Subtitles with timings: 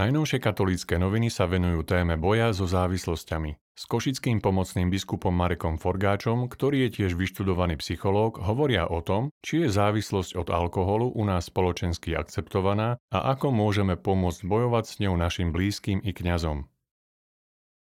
[0.00, 3.60] Najnovšie katolícke noviny sa venujú téme boja so závislosťami.
[3.76, 9.60] S košickým pomocným biskupom Marekom Forgáčom, ktorý je tiež vyštudovaný psychológ, hovoria o tom, či
[9.60, 15.20] je závislosť od alkoholu u nás spoločensky akceptovaná a ako môžeme pomôcť bojovať s ňou
[15.20, 16.64] našim blízkym i kňazom.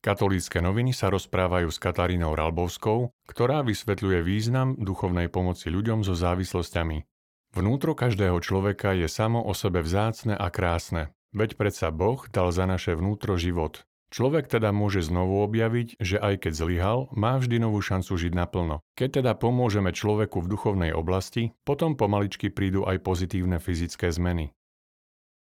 [0.00, 7.04] Katolícke noviny sa rozprávajú s Katarínou Ralbovskou, ktorá vysvetľuje význam duchovnej pomoci ľuďom so závislosťami.
[7.52, 11.12] Vnútro každého človeka je samo o sebe vzácne a krásne.
[11.36, 13.84] Veď predsa Boh dal za naše vnútro život.
[14.08, 18.80] Človek teda môže znovu objaviť, že aj keď zlyhal, má vždy novú šancu žiť naplno.
[18.96, 24.56] Keď teda pomôžeme človeku v duchovnej oblasti, potom pomaličky prídu aj pozitívne fyzické zmeny.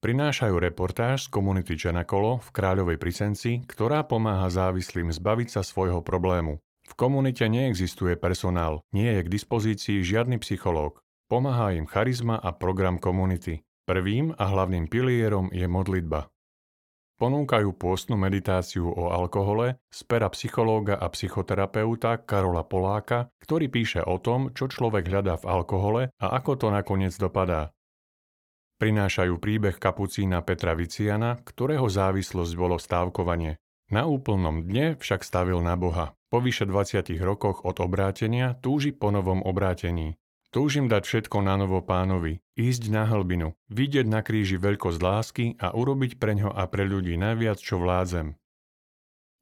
[0.06, 6.62] Prinášajú reportáž z komunity Čenakolo v Kráľovej Prisenci, ktorá pomáha závislým zbaviť sa svojho problému.
[6.86, 11.02] V komunite neexistuje personál, nie je k dispozícii žiadny psychológ.
[11.30, 13.62] Pomáha im charizma a program komunity.
[13.92, 16.32] Prvým a hlavným pilierom je modlitba.
[17.20, 24.16] Ponúkajú pôstnu meditáciu o alkohole z pera psychológa a psychoterapeuta Karola Poláka, ktorý píše o
[24.16, 27.76] tom, čo človek hľadá v alkohole a ako to nakoniec dopadá.
[28.80, 33.60] Prinášajú príbeh kapucína Petra Viciana, ktorého závislosť bolo stávkovanie.
[33.92, 36.16] Na úplnom dne však stavil na Boha.
[36.32, 40.16] Po vyše 20 rokoch od obrátenia túži po novom obrátení.
[40.52, 45.72] Túžim dať všetko na novo pánovi, ísť na hlbinu, vidieť na kríži veľkosť lásky a
[45.72, 48.36] urobiť preňho a pre ľudí najviac, čo vládzem.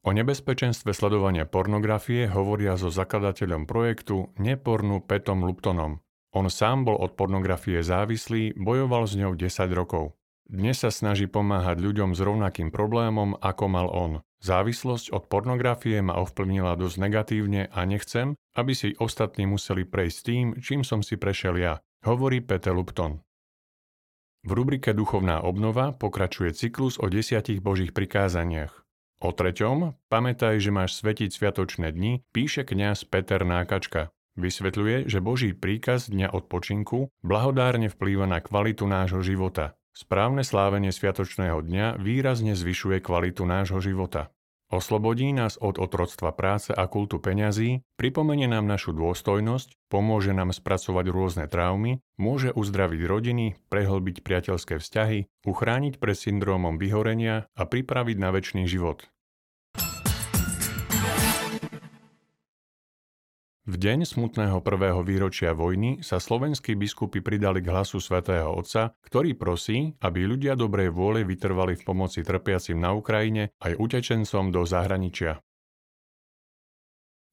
[0.05, 5.97] O nebezpečenstve sledovania pornografie hovoria so zakladateľom projektu Nepornu Petom Luptonom.
[6.29, 10.13] On sám bol od pornografie závislý, bojoval s ňou 10 rokov.
[10.45, 14.21] Dnes sa snaží pomáhať ľuďom s rovnakým problémom, ako mal on.
[14.39, 20.45] Závislosť od pornografie ma ovplyvnila dosť negatívne a nechcem, aby si ostatní museli prejsť tým,
[20.63, 23.19] čím som si prešiel ja, hovorí Peter Lupton.
[24.47, 28.71] V rubrike Duchovná obnova pokračuje cyklus o desiatich božích prikázaniach.
[29.19, 34.15] O treťom, pamätaj, že máš svetiť sviatočné dni, píše kňaz Peter Nákačka.
[34.39, 39.75] Vysvetľuje, že Boží príkaz dňa odpočinku blahodárne vplýva na kvalitu nášho života.
[39.93, 44.31] Správne slávenie sviatočného dňa výrazne zvyšuje kvalitu nášho života.
[44.69, 51.09] Oslobodí nás od otroctva práce a kultu peňazí, pripomenie nám našu dôstojnosť, pomôže nám spracovať
[51.09, 58.29] rôzne traumy, môže uzdraviť rodiny, prehlbiť priateľské vzťahy, uchrániť pred syndrómom vyhorenia a pripraviť na
[58.29, 59.09] väčší život.
[63.69, 69.37] V deň smutného prvého výročia vojny sa slovenskí biskupy pridali k hlasu svätého Otca, ktorý
[69.37, 75.37] prosí, aby ľudia dobrej vôle vytrvali v pomoci trpiacim na Ukrajine aj utečencom do zahraničia.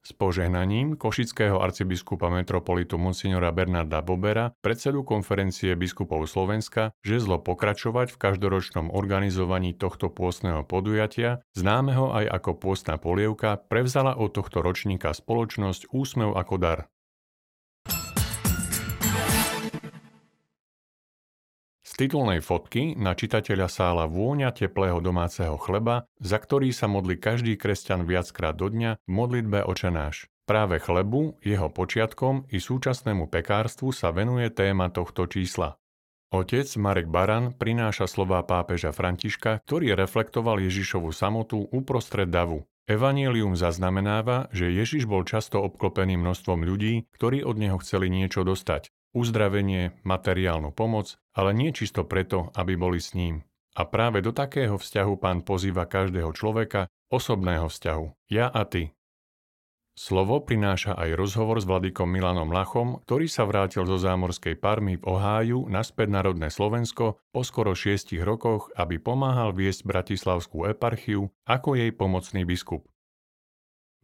[0.07, 8.15] S požehnaním košického arcibiskupa metropolitu monsignora Bernarda Bobera, predsedu konferencie biskupov Slovenska, že zlo pokračovať
[8.15, 15.11] v každoročnom organizovaní tohto pôstneho podujatia, známeho aj ako pôstna polievka, prevzala od tohto ročníka
[15.11, 16.87] spoločnosť Úsmev ako dar.
[21.97, 28.05] Titulnej fotky na čitateľa sála vôňa teplého domáceho chleba, za ktorý sa modlí každý kresťan
[28.05, 30.29] viackrát do dňa v modlitbe očenáš.
[30.47, 35.75] Práve chlebu, jeho počiatkom i súčasnému pekárstvu sa venuje téma tohto čísla.
[36.31, 42.63] Otec Marek Baran prináša slová pápeža Františka, ktorý reflektoval Ježišovu samotu uprostred davu.
[42.87, 48.95] Evangelium zaznamenáva, že Ježiš bol často obklopený množstvom ľudí, ktorí od neho chceli niečo dostať
[49.15, 53.45] uzdravenie, materiálnu pomoc, ale nie čisto preto, aby boli s ním.
[53.77, 58.07] A práve do takého vzťahu pán pozýva každého človeka, osobného vzťahu.
[58.33, 58.97] Ja a ty.
[59.97, 65.09] Slovo prináša aj rozhovor s vladykom Milanom Lachom, ktorý sa vrátil zo zámorskej Parmy v
[65.09, 71.81] Oháju naspäť na rodné Slovensko po skoro šiestich rokoch, aby pomáhal viesť Bratislavskú eparchiu ako
[71.81, 72.85] jej pomocný biskup.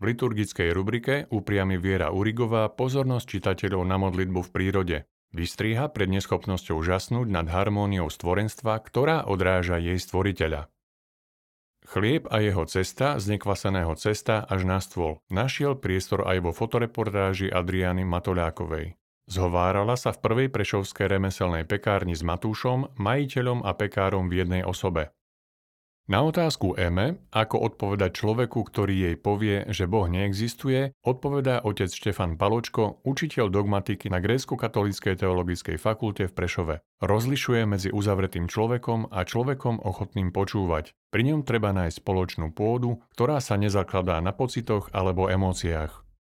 [0.02, 4.96] V liturgickej rubrike upriami Viera Urigová pozornosť čitateľov na modlitbu v prírode.
[5.30, 10.66] Vystríha pred neschopnosťou žasnúť nad harmóniou stvorenstva, ktorá odráža jej stvoriteľa.
[11.86, 17.46] Chlieb a jeho cesta z nekvaseného cesta až na stôl našiel priestor aj vo fotoreportáži
[17.46, 18.98] Adriany Matoľákovej.
[19.30, 25.14] Zhovárala sa v prvej prešovskej remeselnej pekárni s Matúšom, majiteľom a pekárom v jednej osobe.
[26.12, 32.36] Na otázku Eme, ako odpovedať človeku, ktorý jej povie, že Boh neexistuje, odpovedá otec Štefan
[32.36, 36.74] Paločko, učiteľ dogmatiky na grécko-katolíckej teologickej fakulte v Prešove.
[37.00, 40.92] Rozlišuje medzi uzavretým človekom a človekom ochotným počúvať.
[41.08, 46.11] Pri ňom treba nájsť spoločnú pôdu, ktorá sa nezakladá na pocitoch alebo emóciách.